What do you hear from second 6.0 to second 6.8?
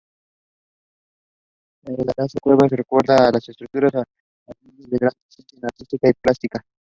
y calidad plástica.